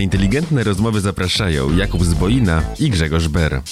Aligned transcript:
Inteligentne 0.00 0.64
rozmowy 0.64 1.00
zapraszają 1.00 1.76
Jakub 1.76 2.04
Zboina 2.04 2.62
i 2.78 2.90
Grzegorz 2.90 3.28
Ber. 3.28 3.62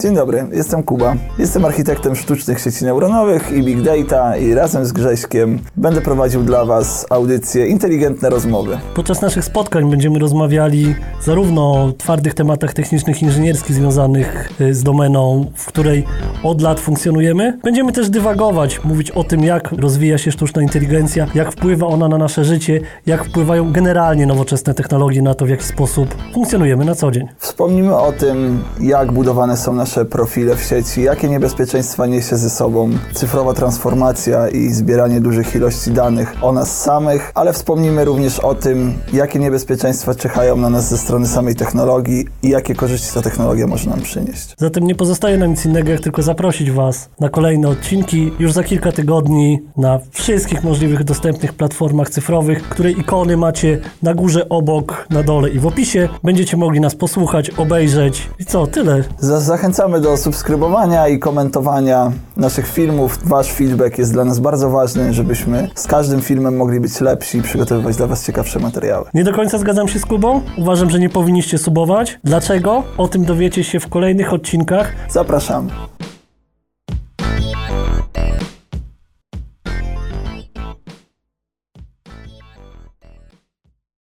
Dzień 0.00 0.14
dobry, 0.14 0.46
jestem 0.52 0.82
Kuba. 0.82 1.14
Jestem 1.38 1.64
architektem 1.64 2.16
sztucznych 2.16 2.60
sieci 2.60 2.84
neuronowych 2.84 3.52
i 3.52 3.62
big 3.62 3.82
data 3.82 4.36
i 4.36 4.54
razem 4.54 4.84
z 4.84 4.92
Grześkiem 4.92 5.58
będę 5.76 6.00
prowadził 6.00 6.42
dla 6.42 6.64
Was 6.64 7.06
audycję 7.10 7.66
Inteligentne 7.66 8.30
Rozmowy. 8.30 8.78
Podczas 8.94 9.22
naszych 9.22 9.44
spotkań 9.44 9.90
będziemy 9.90 10.18
rozmawiali 10.18 10.94
zarówno 11.22 11.72
o 11.72 11.92
twardych 11.92 12.34
tematach 12.34 12.74
technicznych, 12.74 13.22
inżynierskich 13.22 13.76
związanych 13.76 14.50
y, 14.60 14.74
z 14.74 14.82
domeną, 14.82 15.50
w 15.54 15.66
której 15.66 16.04
od 16.42 16.60
lat 16.62 16.80
funkcjonujemy. 16.80 17.58
Będziemy 17.62 17.92
też 17.92 18.10
dywagować, 18.10 18.84
mówić 18.84 19.10
o 19.10 19.24
tym, 19.24 19.44
jak 19.44 19.72
rozwija 19.72 20.18
się 20.18 20.32
sztuczna 20.32 20.62
inteligencja, 20.62 21.26
jak 21.34 21.52
wpływa 21.52 21.86
ona 21.86 22.08
na 22.08 22.18
nasze 22.18 22.44
życie, 22.44 22.80
jak 23.06 23.24
wpływają 23.24 23.72
generalnie 23.72 24.26
nowoczesne 24.26 24.74
technologie 24.74 25.22
na 25.22 25.34
to, 25.34 25.46
w 25.46 25.48
jaki 25.48 25.64
sposób 25.64 26.14
funkcjonujemy 26.34 26.84
na 26.84 26.94
co 26.94 27.10
dzień. 27.10 27.28
Wspomnimy 27.38 27.96
o 27.96 28.12
tym, 28.12 28.62
jak 28.80 29.12
budowane 29.12 29.56
są 29.56 29.72
nasze 29.72 29.89
profile 30.10 30.56
w 30.56 30.62
sieci, 30.62 31.02
jakie 31.02 31.28
niebezpieczeństwa 31.28 32.06
niesie 32.06 32.36
ze 32.36 32.50
sobą 32.50 32.90
cyfrowa 33.14 33.54
transformacja 33.54 34.48
i 34.48 34.68
zbieranie 34.72 35.20
dużych 35.20 35.54
ilości 35.54 35.90
danych 35.90 36.34
o 36.42 36.52
nas 36.52 36.80
samych, 36.82 37.32
ale 37.34 37.52
wspomnimy 37.52 38.04
również 38.04 38.40
o 38.40 38.54
tym, 38.54 38.94
jakie 39.12 39.38
niebezpieczeństwa 39.38 40.14
czyhają 40.14 40.56
na 40.56 40.70
nas 40.70 40.88
ze 40.88 40.98
strony 40.98 41.26
samej 41.26 41.54
technologii 41.54 42.26
i 42.42 42.48
jakie 42.48 42.74
korzyści 42.74 43.14
ta 43.14 43.22
technologia 43.22 43.66
może 43.66 43.90
nam 43.90 44.00
przynieść. 44.00 44.54
Zatem 44.58 44.84
nie 44.84 44.94
pozostaje 44.94 45.38
nam 45.38 45.50
nic 45.50 45.64
innego, 45.64 45.90
jak 45.90 46.00
tylko 46.00 46.22
zaprosić 46.22 46.70
Was 46.70 47.08
na 47.20 47.28
kolejne 47.28 47.68
odcinki 47.68 48.32
już 48.38 48.52
za 48.52 48.62
kilka 48.64 48.92
tygodni 48.92 49.58
na 49.76 49.98
wszystkich 50.10 50.64
możliwych 50.64 51.04
dostępnych 51.04 51.52
platformach 51.52 52.10
cyfrowych, 52.10 52.62
której 52.62 53.00
ikony 53.00 53.36
macie 53.36 53.78
na 54.02 54.14
górze, 54.14 54.48
obok, 54.48 55.06
na 55.10 55.22
dole 55.22 55.48
i 55.48 55.58
w 55.58 55.66
opisie. 55.66 56.08
Będziecie 56.24 56.56
mogli 56.56 56.80
nas 56.80 56.94
posłuchać, 56.94 57.50
obejrzeć 57.50 58.28
i 58.38 58.44
co, 58.44 58.66
tyle. 58.66 59.04
Za- 59.18 59.40
Zachęcamy 59.80 60.00
do 60.00 60.16
subskrybowania 60.16 61.08
i 61.08 61.18
komentowania 61.18 62.12
naszych 62.36 62.66
filmów. 62.66 63.18
Wasz 63.24 63.52
feedback 63.52 63.98
jest 63.98 64.12
dla 64.12 64.24
nas 64.24 64.38
bardzo 64.38 64.70
ważny, 64.70 65.12
żebyśmy 65.12 65.68
z 65.74 65.86
każdym 65.86 66.20
filmem 66.20 66.56
mogli 66.56 66.80
być 66.80 67.00
lepsi 67.00 67.38
i 67.38 67.42
przygotowywać 67.42 67.96
dla 67.96 68.06
Was 68.06 68.26
ciekawsze 68.26 68.58
materiały. 68.58 69.06
Nie 69.14 69.24
do 69.24 69.32
końca 69.32 69.58
zgadzam 69.58 69.88
się 69.88 69.98
z 69.98 70.06
Kubą. 70.06 70.40
Uważam, 70.58 70.90
że 70.90 70.98
nie 70.98 71.08
powinniście 71.08 71.58
subować. 71.58 72.18
Dlaczego? 72.24 72.82
O 72.98 73.08
tym 73.08 73.24
dowiecie 73.24 73.64
się 73.64 73.80
w 73.80 73.88
kolejnych 73.88 74.32
odcinkach. 74.32 74.92
Zapraszamy. 75.08 75.70